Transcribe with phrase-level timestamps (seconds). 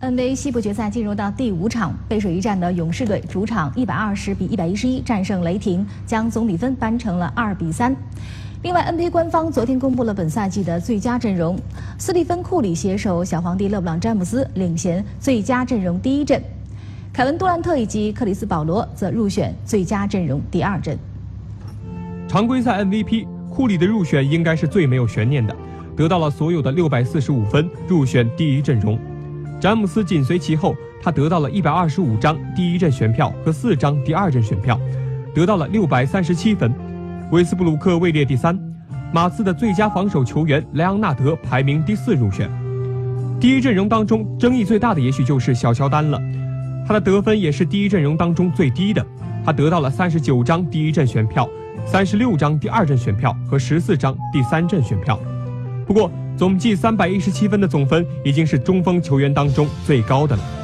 [0.00, 7.94] NBA 西部决赛进入到第五场，背水一战的勇士队主场一百二十比一百一十一战胜雷霆，将总比分扳成了二比三。
[8.62, 11.54] 另外，NBA 官方昨天公布了本赛季的最佳阵容，
[11.98, 16.42] 斯蒂芬·库里携手小皇帝勒布朗·詹姆斯领衔最佳阵容第一阵，
[17.12, 20.96] 凯文·杜兰特以及克里斯·保罗则入选最佳阵容第二阵。
[22.26, 25.54] 常规赛 MVP 库里的入选应该是最没有悬念的，
[25.94, 28.98] 得到了所有的六百四十五分，入选第一阵容。
[29.60, 34.80] 詹姆斯紧随其后，他得到了一百二十五张第一阵选票和四张第二阵选票，
[35.34, 36.72] 得到了六百三十七分。
[37.30, 38.58] 威斯布鲁克位列第三，
[39.12, 42.50] 马刺的最佳防守球员莱昂纳德排名第四入选。
[43.38, 46.18] 第一阵容当中争议最大的也许就是小乔丹了，
[46.88, 49.06] 他的得分也是第一阵容当中最低的，
[49.44, 51.46] 他得到了三十九张第一阵选票，
[51.84, 55.20] 三十六张第二阵选票和十四张第三阵选票。
[55.86, 56.10] 不过。
[56.40, 60.59] 总计三百一十七分的总分，已经是中锋球员当中最高的了。